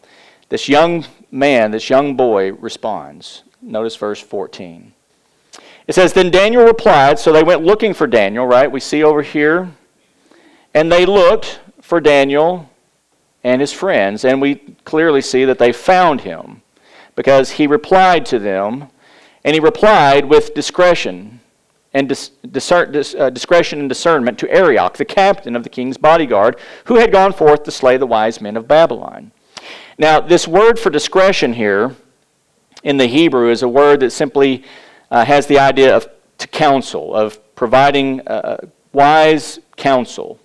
[0.50, 3.44] this young man, this young boy, responds.
[3.62, 4.94] Notice verse 14.
[5.88, 8.72] It says, Then Daniel replied, so they went looking for Daniel, right?
[8.72, 9.72] We see over here.
[10.74, 12.70] And they looked for Daniel
[13.44, 16.64] and his friends, and we clearly see that they found him
[17.16, 18.90] because he replied to them,
[19.44, 21.40] and he replied with discretion
[21.94, 25.96] and dis- discern, dis- uh, discretion and discernment to Arioch, the captain of the king's
[25.96, 29.32] bodyguard, who had gone forth to slay the wise men of Babylon.
[29.98, 31.96] Now, this word for discretion here
[32.84, 34.66] in the Hebrew is a word that simply
[35.12, 38.58] uh, has the idea of to counsel, of providing uh,
[38.94, 40.40] wise counsel.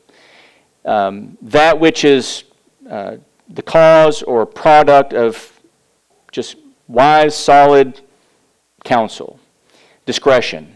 [0.85, 2.45] Um, that which is
[2.89, 3.17] uh,
[3.49, 5.61] the cause or product of
[6.33, 6.57] just
[6.89, 8.01] wise, solid
[8.85, 9.39] counsel,
[10.07, 10.75] discretion.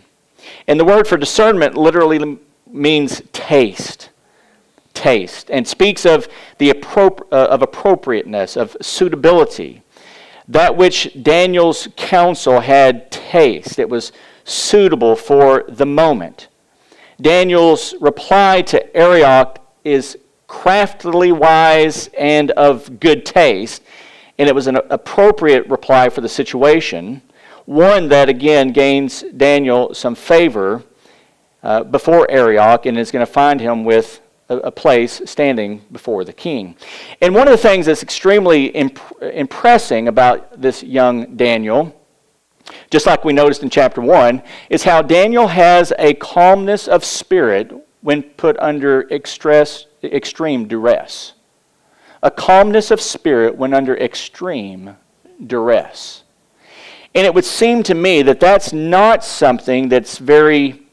[0.66, 4.10] And the word for discernment literally means taste.
[4.92, 5.50] Taste.
[5.50, 9.82] And speaks of, the appro- uh, of appropriateness, of suitability
[10.48, 13.78] that which Daniel's counsel had taste.
[13.78, 14.12] It was
[14.44, 16.48] suitable for the moment.
[17.20, 23.82] Daniel's reply to Arioch is craftily wise and of good taste,
[24.38, 27.22] and it was an appropriate reply for the situation.
[27.64, 30.82] One that, again, gains Daniel some favor
[31.62, 34.20] uh, before Arioch and is going to find him with
[34.60, 36.76] a, place standing before the king.
[37.20, 42.00] And one of the things that's extremely imp- impressing about this young Daniel,
[42.90, 47.72] just like we noticed in chapter 1, is how Daniel has a calmness of spirit
[48.00, 51.32] when put under extress, extreme duress.
[52.22, 54.96] A calmness of spirit when under extreme
[55.46, 56.22] duress.
[57.14, 60.83] And it would seem to me that that's not something that's very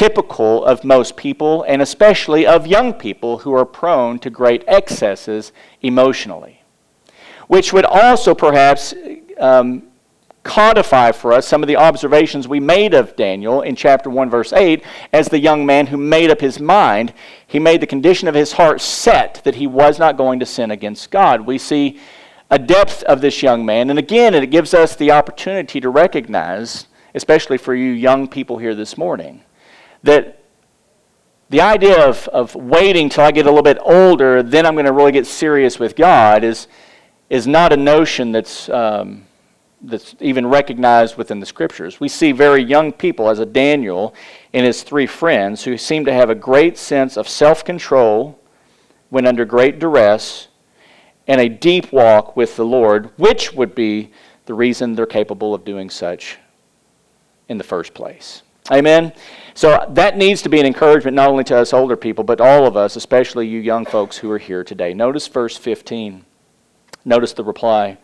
[0.00, 5.52] typical of most people, and especially of young people who are prone to great excesses
[5.82, 6.62] emotionally.
[7.48, 8.94] Which would also perhaps
[9.38, 9.82] um,
[10.42, 14.54] codify for us some of the observations we made of Daniel in chapter 1, verse
[14.54, 14.82] 8,
[15.12, 17.12] as the young man who made up his mind.
[17.46, 20.70] He made the condition of his heart set that he was not going to sin
[20.70, 21.42] against God.
[21.42, 22.00] We see
[22.50, 26.86] a depth of this young man, and again, it gives us the opportunity to recognize,
[27.14, 29.42] especially for you young people here this morning
[30.02, 30.40] that
[31.50, 34.86] the idea of, of waiting till I get a little bit older, then I'm going
[34.86, 36.68] to really get serious with God, is,
[37.28, 39.26] is not a notion that's, um,
[39.82, 41.98] that's even recognized within the scriptures.
[41.98, 44.14] We see very young people, as a Daniel
[44.52, 48.38] and his three friends, who seem to have a great sense of self control
[49.08, 50.46] when under great duress
[51.26, 54.12] and a deep walk with the Lord, which would be
[54.46, 56.38] the reason they're capable of doing such
[57.48, 58.42] in the first place.
[58.70, 59.12] Amen?
[59.54, 62.66] So that needs to be an encouragement not only to us older people, but all
[62.66, 64.94] of us, especially you young folks who are here today.
[64.94, 66.24] Notice verse 15.
[67.04, 67.98] Notice the reply.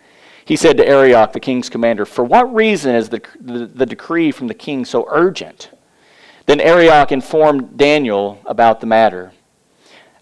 [0.44, 4.30] He said to Arioch, the king's commander, For what reason is the, the, the decree
[4.30, 5.70] from the king so urgent?
[6.46, 9.32] Then Arioch informed Daniel about the matter.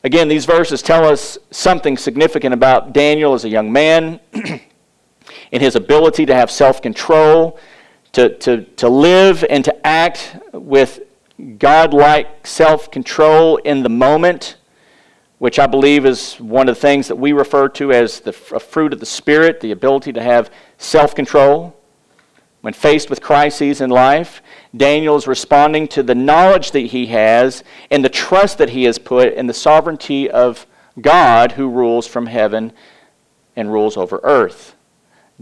[0.03, 4.21] Again, these verses tell us something significant about Daniel as a young man
[5.53, 7.59] in his ability to have self control
[8.15, 11.01] to, to, to live and to act with
[11.59, 14.57] godlike self control in the moment,
[15.39, 18.93] which I believe is one of the things that we refer to as the fruit
[18.93, 21.77] of the Spirit, the ability to have self control.
[22.61, 24.41] When faced with crises in life,
[24.75, 28.99] Daniel is responding to the knowledge that he has and the trust that he has
[28.99, 30.67] put in the sovereignty of
[30.99, 32.73] God who rules from heaven
[33.55, 34.77] and rules over earth.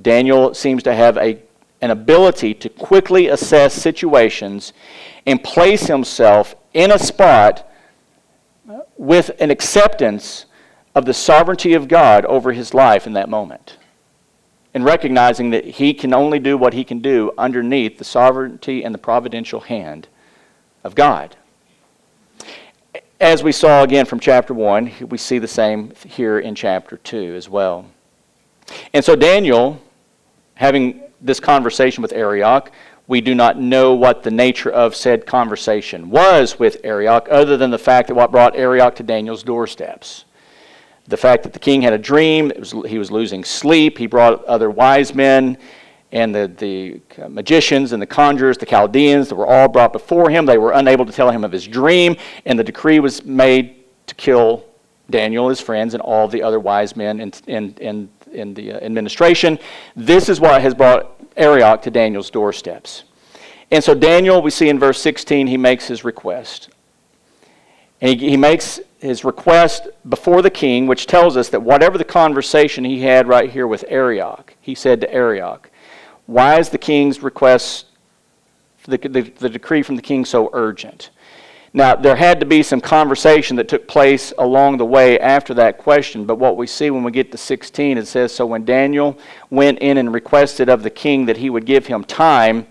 [0.01, 1.41] Daniel seems to have a
[1.83, 4.73] an ability to quickly assess situations
[5.27, 7.69] and place himself in a spot
[8.97, 10.47] with an acceptance
[10.95, 13.77] of the sovereignty of God over his life in that moment.
[14.75, 18.95] And recognizing that he can only do what he can do underneath the sovereignty and
[18.95, 20.09] the providential hand
[20.85, 21.37] of God.
[23.21, 27.35] As we saw again from chapter 1, we see the same here in chapter 2
[27.35, 27.87] as well.
[28.95, 29.81] And so Daniel,
[30.55, 32.71] having this conversation with Arioch,
[33.07, 37.71] we do not know what the nature of said conversation was with Arioch, other than
[37.71, 40.25] the fact that what brought Arioch to Daniel's doorsteps.
[41.09, 44.45] The fact that the king had a dream, was, he was losing sleep, he brought
[44.45, 45.59] other wise men
[46.13, 50.29] and the, the uh, magicians and the conjurers, the Chaldeans, that were all brought before
[50.29, 50.45] him.
[50.45, 54.15] They were unable to tell him of his dream, and the decree was made to
[54.15, 54.65] kill
[55.09, 58.77] Daniel, his friends, and all the other wise men in, in, in, in the uh,
[58.79, 59.59] administration.
[59.97, 63.05] This is what has brought Arioch to Daniel's doorsteps.
[63.71, 66.69] And so, Daniel, we see in verse 16, he makes his request.
[68.01, 72.05] And he, he makes his request before the king, which tells us that whatever the
[72.05, 75.71] conversation he had right here with Arioch, he said to Arioch,
[76.27, 77.87] why is the king's request,
[78.85, 81.11] the, the, the decree from the king, so urgent?
[81.75, 85.79] Now, there had to be some conversation that took place along the way after that
[85.79, 89.19] question, but what we see when we get to 16, it says So when Daniel
[89.49, 92.67] went in and requested of the king that he would give him time,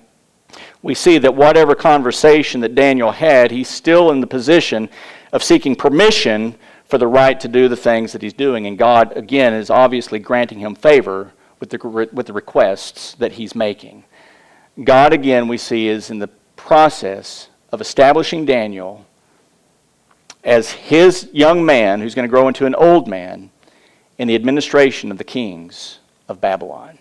[0.84, 4.90] we see that whatever conversation that Daniel had, he's still in the position
[5.32, 8.68] of seeking permission for the right to do the things that he's doing.
[8.68, 13.56] And God, again, is obviously granting him favor with the, with the requests that he's
[13.56, 14.04] making.
[14.84, 19.06] God, again, we see is in the process of establishing Daniel
[20.44, 23.50] as his young man who's going to grow into an old man
[24.18, 26.98] in the administration of the kings of Babylon.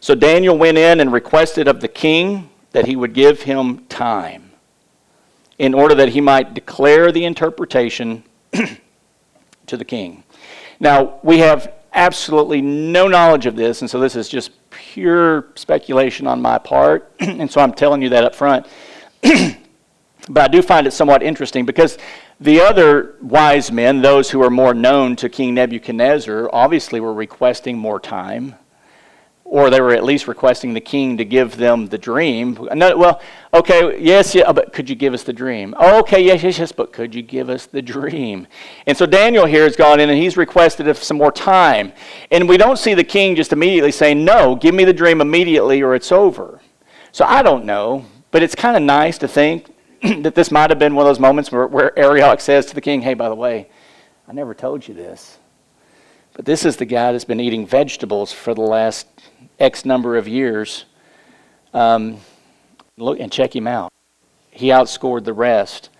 [0.00, 4.50] So Daniel went in and requested of the king that he would give him time
[5.58, 8.24] in order that he might declare the interpretation
[9.66, 10.24] to the king.
[10.80, 16.26] Now, we have absolutely no knowledge of this, and so this is just pure speculation
[16.26, 18.66] on my part, and so I'm telling you that up front.
[20.28, 21.98] But I do find it somewhat interesting because
[22.40, 27.78] the other wise men, those who are more known to King Nebuchadnezzar, obviously were requesting
[27.78, 28.56] more time
[29.44, 32.58] or they were at least requesting the king to give them the dream.
[32.74, 33.20] No, well,
[33.52, 35.74] okay, yes, yeah, but could you give us the dream?
[35.78, 38.46] Oh, okay, yes, yes, yes, but could you give us the dream?
[38.86, 41.92] And so Daniel here has gone in and he's requested some more time.
[42.30, 45.82] And we don't see the king just immediately saying, no, give me the dream immediately
[45.82, 46.60] or it's over.
[47.12, 50.78] So I don't know, but it's kind of nice to think that this might have
[50.80, 53.34] been one of those moments where, where Arioch says to the king, hey, by the
[53.36, 53.68] way,
[54.26, 55.38] I never told you this.
[56.32, 59.06] But this is the guy that's been eating vegetables for the last
[59.60, 60.84] X number of years.
[61.72, 62.16] Um,
[62.96, 63.92] look and check him out.
[64.50, 65.90] He outscored the rest.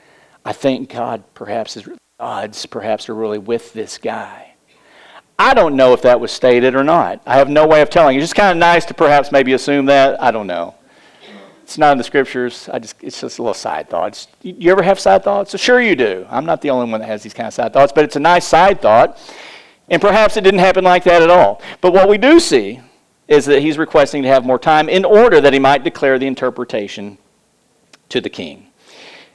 [0.45, 4.57] I think God perhaps is odds perhaps are really with this guy.
[5.39, 7.23] I don't know if that was stated or not.
[7.27, 8.17] I have no way of telling.
[8.17, 10.21] It's just kind of nice to perhaps maybe assume that.
[10.21, 10.75] I don't know.
[11.65, 12.69] It's not in the scriptures.
[12.71, 14.27] I just it's just a little side thought.
[14.43, 15.51] you ever have side thoughts?
[15.51, 16.27] So sure you do.
[16.29, 18.21] I'm not the only one that has these kind of side thoughts, but it's a
[18.21, 19.19] nice side thought.
[19.89, 21.63] And perhaps it didn't happen like that at all.
[21.81, 22.83] But what we do see
[23.29, 26.27] is that he's requesting to have more time in order that he might declare the
[26.27, 27.17] interpretation
[28.11, 28.67] to the king.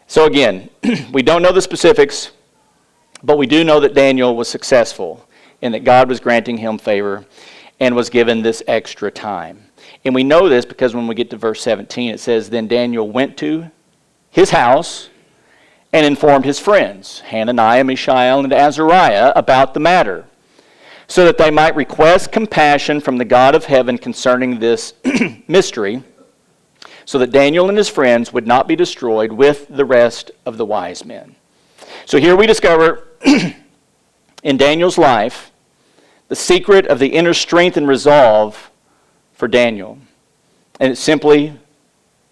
[0.05, 0.69] So again,
[1.11, 2.29] we don't know the specifics,
[3.23, 5.27] but we do know that Daniel was successful
[5.63, 7.25] and that God was granting him favor
[7.79, 9.68] and was given this extra time.
[10.05, 13.09] And we know this because when we get to verse 17, it says, Then Daniel
[13.09, 13.69] went to
[14.29, 15.09] his house
[15.91, 20.25] and informed his friends, Hananiah, Mishael, and Azariah, about the matter
[21.09, 24.93] so that they might request compassion from the God of heaven concerning this
[25.47, 26.03] mystery,
[27.03, 30.65] so that Daniel and his friends would not be destroyed with the rest of the
[30.65, 31.35] wise men.
[32.05, 33.07] So here we discover
[34.43, 35.51] in Daniel's life
[36.27, 38.68] the secret of the inner strength and resolve
[39.39, 39.97] for Daniel.
[40.81, 41.53] And it's simply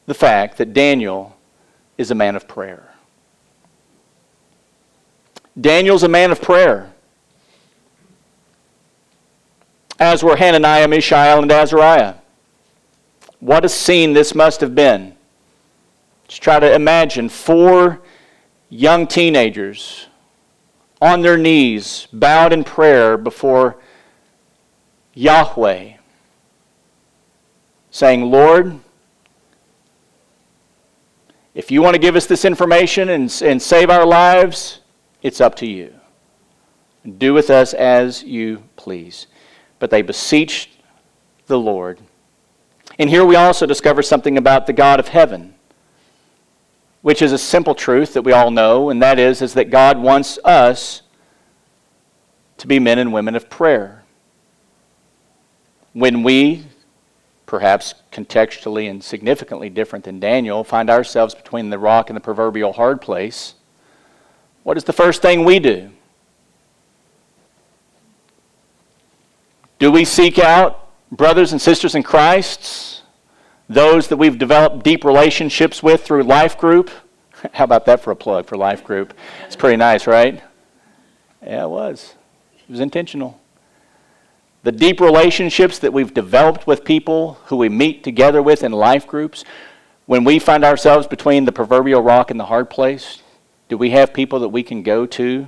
[0.07, 1.37] the fact that Daniel
[1.97, 2.93] is a man of prayer.
[5.59, 6.91] Daniel's a man of prayer
[9.97, 12.15] as were Hananiah, Mishael, and Azariah.
[13.39, 15.15] What a scene this must have been.
[16.27, 18.01] Just try to imagine four
[18.69, 20.07] young teenagers
[21.01, 23.77] on their knees, bowed in prayer before
[25.13, 25.96] Yahweh,
[27.97, 28.79] saying, Lord,
[31.55, 34.81] if you want to give us this information and, and save our lives,
[35.21, 35.93] it's up to you.
[37.17, 39.27] Do with us as you please
[39.79, 40.71] but they beseeched
[41.47, 41.99] the Lord.
[42.99, 45.53] And here we also discover something about the God of heaven,
[47.01, 49.99] which is a simple truth that we all know, and that is, is that God
[49.99, 51.03] wants us
[52.57, 54.03] to be men and women of prayer.
[55.93, 56.65] When we
[57.47, 62.73] perhaps contextually and significantly different than Daniel, find ourselves between the rock and the proverbial
[62.73, 63.55] hard place,
[64.63, 65.89] what is the first thing we do?
[69.79, 73.03] Do we seek out brothers and sisters in Christ,
[73.69, 76.91] those that we've developed deep relationships with through life group?
[77.53, 79.13] How about that for a plug for life group?
[79.45, 80.43] It's pretty nice, right?
[81.41, 82.15] Yeah, it was.
[82.67, 83.39] It was intentional
[84.63, 89.07] the deep relationships that we've developed with people who we meet together with in life
[89.07, 89.43] groups,
[90.05, 93.21] when we find ourselves between the proverbial rock and the hard place,
[93.69, 95.47] do we have people that we can go to?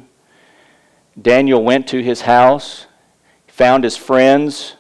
[1.20, 2.86] Daniel went to his house,
[3.48, 4.76] found his friends,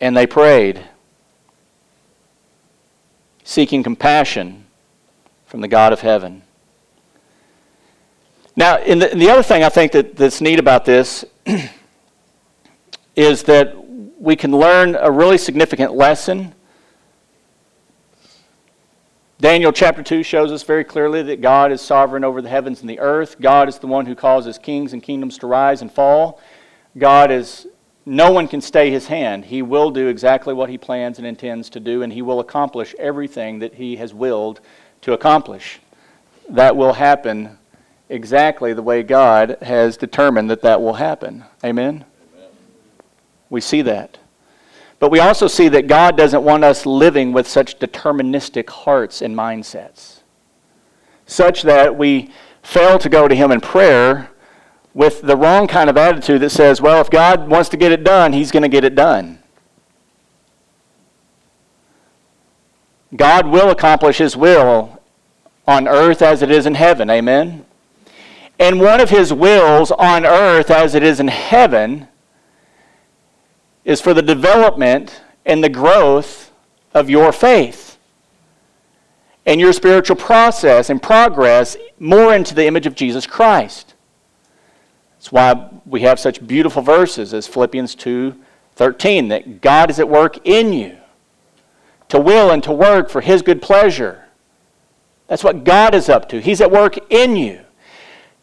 [0.00, 0.82] and they prayed,
[3.44, 4.64] seeking compassion
[5.46, 6.42] from the God of heaven.
[8.60, 11.24] Now, the, the other thing I think that, that's neat about this
[13.16, 13.74] is that
[14.20, 16.52] we can learn a really significant lesson.
[19.40, 22.90] Daniel chapter 2 shows us very clearly that God is sovereign over the heavens and
[22.90, 23.40] the earth.
[23.40, 26.38] God is the one who causes kings and kingdoms to rise and fall.
[26.98, 27.66] God is,
[28.04, 29.46] no one can stay his hand.
[29.46, 32.94] He will do exactly what he plans and intends to do, and he will accomplish
[32.98, 34.60] everything that he has willed
[35.00, 35.80] to accomplish.
[36.50, 37.56] That will happen
[38.10, 41.44] exactly the way God has determined that that will happen.
[41.64, 42.04] Amen?
[42.34, 42.50] Amen?
[43.48, 44.18] We see that.
[44.98, 49.34] But we also see that God doesn't want us living with such deterministic hearts and
[49.34, 50.20] mindsets,
[51.24, 52.30] such that we
[52.62, 54.30] fail to go to Him in prayer
[54.92, 58.04] with the wrong kind of attitude that says, well, if God wants to get it
[58.04, 59.38] done, He's going to get it done.
[63.16, 65.00] God will accomplish His will
[65.66, 67.08] on earth as it is in heaven.
[67.08, 67.64] Amen?
[68.60, 72.06] And one of his wills on earth as it is in heaven
[73.86, 76.52] is for the development and the growth
[76.92, 77.98] of your faith
[79.46, 83.94] and your spiritual process and progress more into the image of Jesus Christ.
[85.16, 88.36] That's why we have such beautiful verses as Philippians 2
[88.76, 90.96] 13, that God is at work in you
[92.08, 94.26] to will and to work for his good pleasure.
[95.28, 96.40] That's what God is up to.
[96.40, 97.64] He's at work in you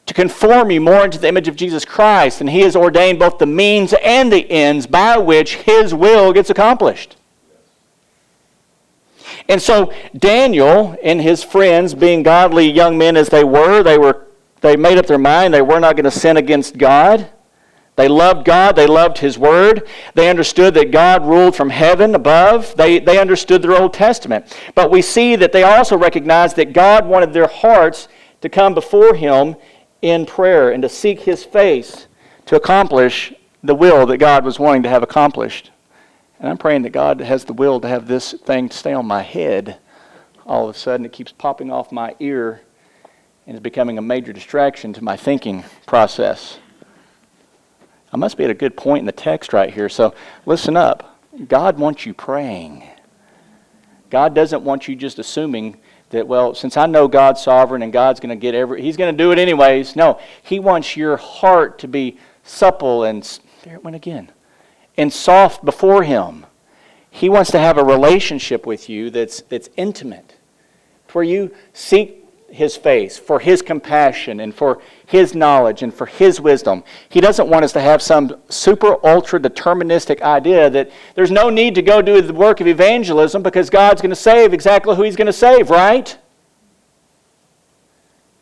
[0.08, 3.38] to conform you more into the image of Jesus Christ, and He has ordained both
[3.38, 7.16] the means and the ends by which His will gets accomplished.
[9.50, 14.26] And so Daniel and his friends, being godly young men as they were, they were
[14.62, 17.30] they made up their mind they were not going to sin against God.
[17.96, 18.76] They loved God.
[18.76, 19.88] They loved His Word.
[20.14, 22.76] They understood that God ruled from heaven above.
[22.76, 24.56] They, they understood their Old Testament.
[24.76, 28.08] But we see that they also recognized that God wanted their hearts
[28.42, 29.56] to come before Him
[30.02, 32.08] in prayer and to seek His face
[32.46, 33.34] to accomplish
[33.64, 35.72] the will that God was wanting to have accomplished.
[36.40, 39.24] And I'm praying that God has the will to have this thing stay on my
[39.24, 39.80] head.
[40.46, 42.62] All of a sudden, it keeps popping off my ear
[43.46, 46.60] and is becoming a major distraction to my thinking process.
[48.12, 50.14] I must be at a good point in the text right here, so
[50.46, 51.20] listen up.
[51.48, 52.88] God wants you praying.
[54.10, 55.78] God doesn't want you just assuming
[56.10, 59.16] that, well, since I know God's sovereign and God's going to get every, He's going
[59.16, 59.96] to do it anyways.
[59.96, 64.32] No, He wants your heart to be supple and, there it went again,
[64.98, 66.46] and soft before Him.
[67.10, 70.36] He wants to have a relationship with you that's, that's intimate,
[71.14, 76.42] where you seek his face, for his compassion, and for his knowledge, and for his
[76.42, 76.84] wisdom.
[77.08, 81.76] He doesn't want us to have some super ultra deterministic idea that there's no need
[81.76, 85.16] to go do the work of evangelism because God's going to save exactly who he's
[85.16, 86.18] going to save, right?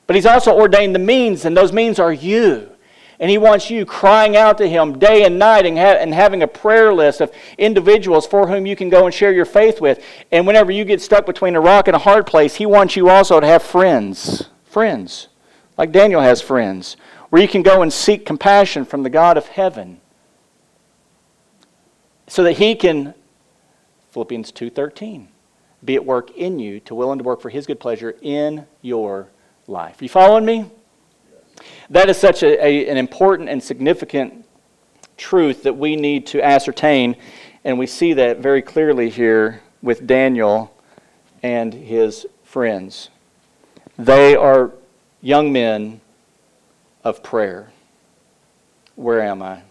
[0.07, 2.71] But he's also ordained the means, and those means are you.
[3.19, 6.43] And He wants you crying out to Him day and night and, ha- and, having
[6.43, 10.03] a prayer list of individuals for whom you can go and share your faith with.
[10.33, 13.07] And whenever you get stuck between a rock and a hard place, He wants you
[13.07, 14.49] also to have friends.
[14.65, 15.29] Friends.
[15.77, 16.97] Like Daniel has friends.
[17.29, 19.99] Where you can go and seek compassion from the God of heaven.
[22.27, 23.13] So that He can,
[24.11, 25.27] Philippians 2.13,
[25.83, 28.65] be at work in you to will and to work for His good pleasure in
[28.81, 29.27] your
[29.67, 30.01] life.
[30.01, 30.71] You following me?
[31.89, 34.45] That is such a, a, an important and significant
[35.17, 37.15] truth that we need to ascertain,
[37.63, 40.73] and we see that very clearly here with Daniel
[41.43, 43.09] and his friends.
[43.97, 44.71] They are
[45.25, 45.99] young men
[47.03, 47.71] of prayer.
[48.95, 49.63] Where am I?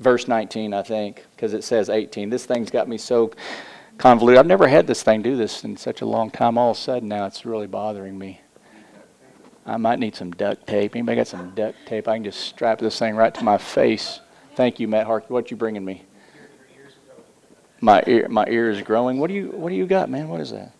[0.00, 2.28] Verse 19, I think, because it says 18.
[2.28, 3.30] This thing's got me so
[3.98, 4.40] convoluted.
[4.40, 6.58] I've never had this thing do this in such a long time.
[6.58, 8.40] All of a sudden now it's really bothering me.
[9.64, 10.96] I might need some duct tape.
[10.96, 12.08] Anybody got some duct tape?
[12.08, 14.18] I can just strap this thing right to my face.
[14.56, 15.28] Thank you, Matt Harkey.
[15.28, 16.04] What you bringing me?
[17.80, 19.20] My ear, my ear is growing.
[19.20, 20.28] What do you, what do you got, man?
[20.28, 20.72] What is that?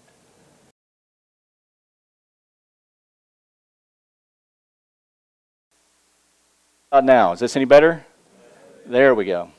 [6.92, 8.04] Uh, now, is this any better?
[8.84, 9.52] There we go.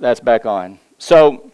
[0.00, 0.80] That's back on.
[0.98, 1.52] So,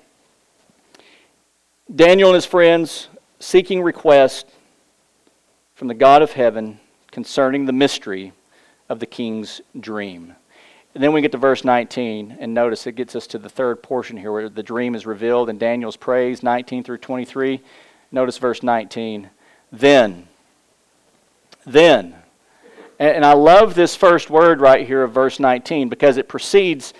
[1.94, 3.08] Daniel and his friends
[3.38, 4.46] seeking request
[5.74, 8.32] from the God of heaven concerning the mystery
[8.88, 10.34] of the king's dream.
[10.94, 13.82] And then we get to verse 19, and notice it gets us to the third
[13.82, 17.60] portion here where the dream is revealed in Daniel's praise, 19 through 23.
[18.10, 19.28] Notice verse 19.
[19.70, 20.28] Then,
[21.66, 22.21] then,
[23.03, 26.94] and I love this first word right here of verse 19 because it precedes,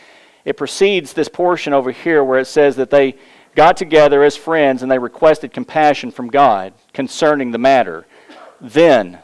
[0.45, 3.17] it precedes this portion over here where it says that they
[3.55, 8.07] got together as friends and they requested compassion from God concerning the matter.
[8.61, 9.21] Then,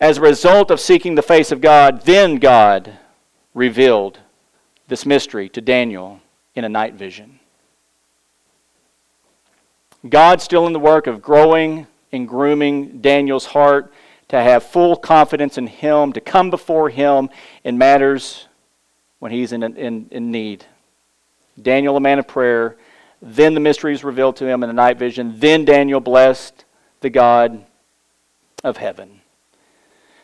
[0.00, 2.98] as a result of seeking the face of God, then God
[3.54, 4.18] revealed
[4.88, 6.20] this mystery to Daniel
[6.54, 7.38] in a night vision.
[10.06, 13.92] God still in the work of growing and grooming Daniel's heart
[14.32, 17.30] to have full confidence in Him, to come before Him
[17.62, 18.48] in matters
[19.22, 20.64] when he's in, in, in need.
[21.62, 22.76] Daniel, a man of prayer,
[23.20, 25.38] then the mysteries revealed to him in a night vision.
[25.38, 26.64] Then Daniel blessed
[27.02, 27.64] the God
[28.64, 29.20] of heaven.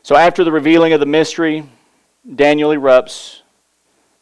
[0.03, 1.63] So after the revealing of the mystery,
[2.35, 3.43] Daniel erupts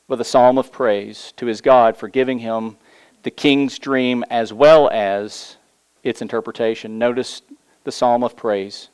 [0.08, 2.76] with a psalm of praise to his God for giving him
[3.22, 5.56] the king's dream as well as
[6.02, 6.98] its interpretation.
[6.98, 7.40] Notice
[7.84, 8.90] the psalm of praise.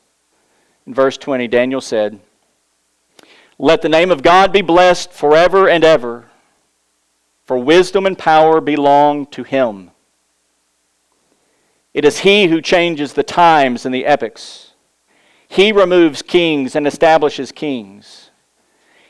[0.85, 2.19] In verse 20, Daniel said,
[3.57, 6.25] Let the name of God be blessed forever and ever,
[7.45, 9.91] for wisdom and power belong to him.
[11.93, 14.73] It is he who changes the times and the epochs.
[15.47, 18.31] He removes kings and establishes kings.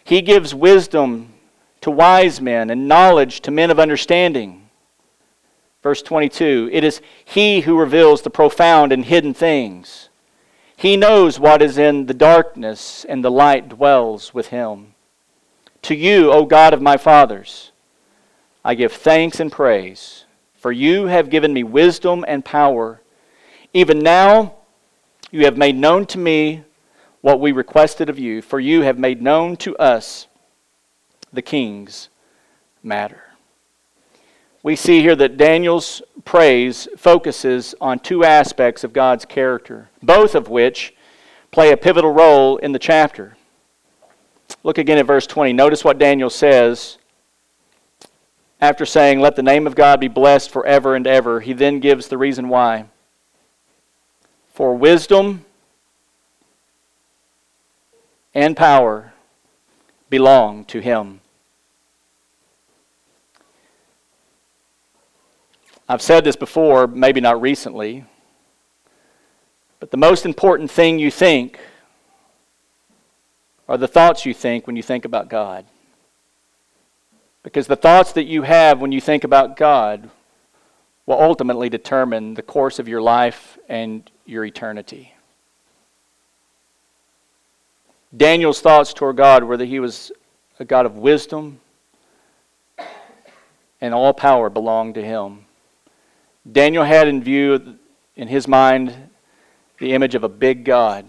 [0.04, 1.34] He gives wisdom
[1.82, 4.70] to wise men and knowledge to men of understanding.
[5.82, 10.10] Verse 22 It is He who reveals the profound and hidden things.
[10.84, 14.96] He knows what is in the darkness, and the light dwells with Him.
[15.84, 17.72] To you, O God of my fathers,
[18.66, 20.26] I give thanks and praise,
[20.56, 23.00] for you have given me wisdom and power.
[23.74, 24.56] Even now,
[25.32, 26.66] you have made known to me
[27.22, 30.28] what we requested of you, for you have made known to us
[31.32, 32.10] the king's
[32.84, 33.24] matter.
[34.64, 40.48] We see here that Daniel's praise focuses on two aspects of God's character, both of
[40.48, 40.96] which
[41.52, 43.36] play a pivotal role in the chapter.
[44.64, 45.52] Look again at verse 20.
[45.52, 46.98] Notice what Daniel says
[48.62, 51.42] after saying, Let the name of God be blessed forever and ever.
[51.42, 52.86] He then gives the reason why.
[54.54, 55.44] For wisdom
[58.34, 59.12] and power
[60.10, 61.20] belong to him.
[65.88, 68.06] I've said this before, maybe not recently,
[69.80, 71.60] but the most important thing you think
[73.68, 75.66] are the thoughts you think when you think about God.
[77.44, 80.10] Because the thoughts that you have when you think about God
[81.06, 85.14] will ultimately determine the course of your life and your eternity.
[88.16, 90.12] Daniel's thoughts toward God were that he was
[90.60, 91.60] a God of wisdom
[93.82, 95.46] and all power belonged to him.
[96.50, 97.78] Daniel had in view,
[98.16, 98.94] in his mind,
[99.80, 101.06] the image of a big God.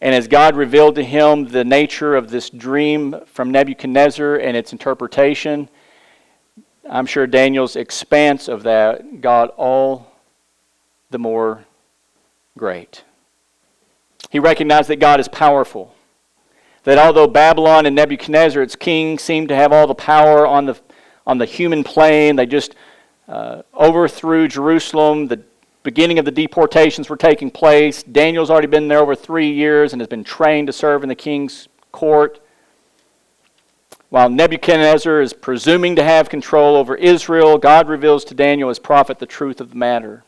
[0.00, 4.72] And as God revealed to him the nature of this dream from Nebuchadnezzar and its
[4.72, 5.68] interpretation,
[6.88, 10.12] I'm sure Daniel's expanse of that got all
[11.10, 11.64] the more
[12.56, 13.04] great.
[14.30, 15.94] He recognized that God is powerful.
[16.84, 20.78] That although Babylon and Nebuchadnezzar, its king, seemed to have all the power on the,
[21.26, 22.74] on the human plane, they just
[23.28, 25.28] uh, overthrew Jerusalem.
[25.28, 25.42] The
[25.82, 28.02] beginning of the deportations were taking place.
[28.02, 31.14] Daniel's already been there over three years and has been trained to serve in the
[31.14, 32.40] king's court.
[34.10, 39.18] While Nebuchadnezzar is presuming to have control over Israel, God reveals to Daniel as prophet
[39.18, 40.24] the truth of the matter.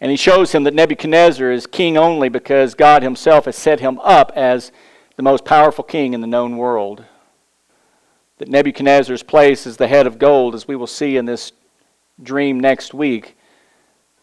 [0.00, 3.98] And he shows him that Nebuchadnezzar is king only because God himself has set him
[4.00, 4.72] up as
[5.14, 7.04] the most powerful king in the known world.
[8.38, 11.52] That Nebuchadnezzar's place as the head of gold, as we will see in this
[12.22, 13.36] dream next week,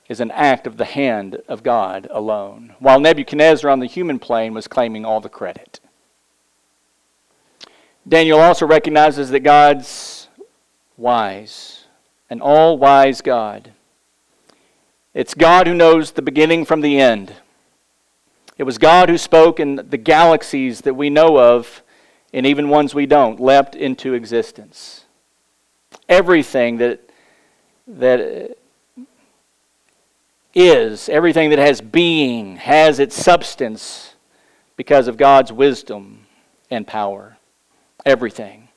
[0.08, 4.54] is an act of the hand of God alone, while Nebuchadnezzar on the human plane
[4.54, 5.80] was claiming all the credit.
[8.08, 10.28] Daniel also recognizes that God's
[10.98, 11.86] wise,
[12.30, 13.72] an all wise God.
[15.14, 17.34] It's God who knows the beginning from the end.
[18.58, 21.82] It was God who spoke, and the galaxies that we know of,
[22.34, 25.06] and even ones we don't, leapt into existence.
[26.10, 27.00] Everything that,
[27.88, 28.58] that
[30.56, 34.16] is, everything that has being, has its substance
[34.76, 36.26] because of God's wisdom
[36.72, 37.38] and power.
[38.06, 38.70] Everything.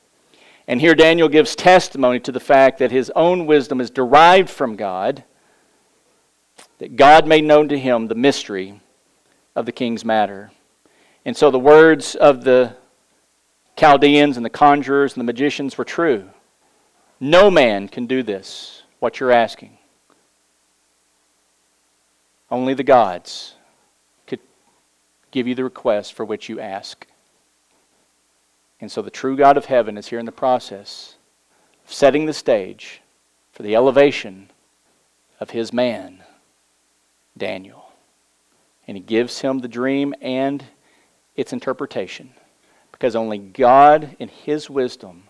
[0.67, 4.75] And here Daniel gives testimony to the fact that his own wisdom is derived from
[4.75, 5.23] God,
[6.77, 8.79] that God made known to him the mystery
[9.55, 10.51] of the king's matter.
[11.25, 12.75] And so the words of the
[13.77, 16.29] Chaldeans and the conjurers and the magicians were true.
[17.19, 19.77] No man can do this, what you're asking.
[22.49, 23.53] Only the gods
[24.25, 24.39] could
[25.31, 27.05] give you the request for which you ask.
[28.81, 31.15] And so the true God of heaven is here in the process
[31.85, 33.01] of setting the stage
[33.51, 34.49] for the elevation
[35.39, 36.23] of his man,
[37.37, 37.91] Daniel.
[38.87, 40.63] And he gives him the dream and
[41.35, 42.31] its interpretation.
[42.97, 45.25] Because only God, in his wisdom,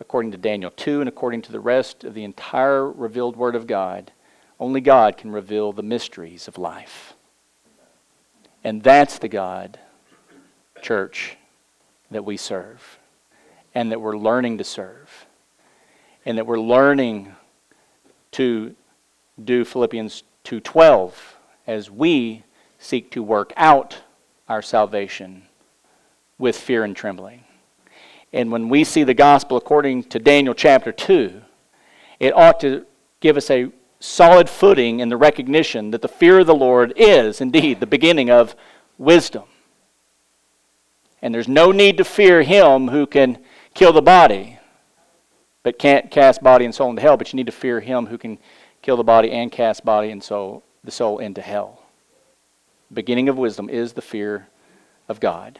[0.00, 3.66] according to Daniel 2 and according to the rest of the entire revealed Word of
[3.66, 4.12] God,
[4.58, 7.12] only God can reveal the mysteries of life.
[8.64, 9.78] And that's the God,
[10.80, 11.36] church,
[12.10, 12.98] that we serve
[13.74, 15.26] and that we're learning to serve
[16.24, 17.34] and that we're learning
[18.32, 18.74] to
[19.42, 21.36] do Philippians 2:12
[21.66, 22.44] as we
[22.78, 24.02] seek to work out
[24.48, 25.47] our salvation
[26.38, 27.44] with fear and trembling.
[28.32, 31.40] And when we see the gospel according to Daniel chapter 2,
[32.20, 32.86] it ought to
[33.20, 37.40] give us a solid footing in the recognition that the fear of the Lord is
[37.40, 38.54] indeed the beginning of
[38.96, 39.44] wisdom.
[41.20, 43.38] And there's no need to fear him who can
[43.74, 44.58] kill the body,
[45.62, 47.16] but can't cast body and soul into hell.
[47.16, 48.38] But you need to fear him who can
[48.82, 51.82] kill the body and cast body and soul, the soul into hell.
[52.90, 54.48] The beginning of wisdom is the fear
[55.08, 55.58] of God.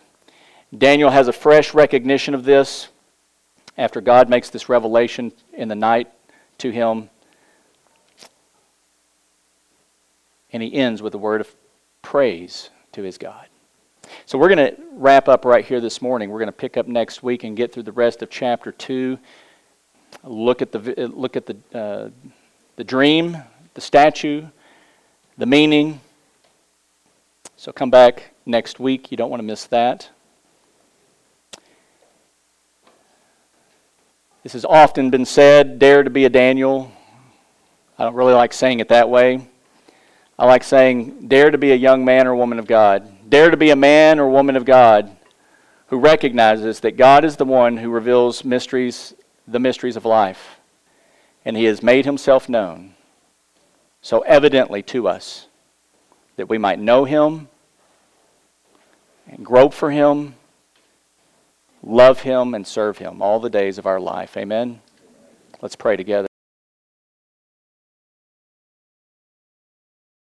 [0.77, 2.89] Daniel has a fresh recognition of this
[3.79, 6.09] after God makes this revelation in the night
[6.59, 7.09] to him.
[10.53, 11.55] And he ends with a word of
[12.03, 13.47] praise to his God.
[14.27, 16.31] So we're going to wrap up right here this morning.
[16.31, 19.19] We're going to pick up next week and get through the rest of chapter 2.
[20.25, 22.11] Look at the, look at the, uh,
[22.77, 23.37] the dream,
[23.75, 24.47] the statue,
[25.37, 26.01] the meaning.
[27.57, 29.11] So come back next week.
[29.11, 30.11] You don't want to miss that.
[34.49, 36.91] This has often been said dare to be a Daniel.
[37.99, 39.47] I don't really like saying it that way.
[40.39, 43.29] I like saying, dare to be a young man or woman of God.
[43.29, 45.15] Dare to be a man or woman of God
[45.89, 49.13] who recognizes that God is the one who reveals mysteries,
[49.47, 50.57] the mysteries of life.
[51.45, 52.95] And he has made himself known
[54.01, 55.47] so evidently to us
[56.37, 57.49] that we might know him
[59.27, 60.37] and grope for him,
[61.89, 64.37] love him, and serve him all the days of our life.
[64.37, 64.81] Amen.
[65.61, 66.28] Let's pray together.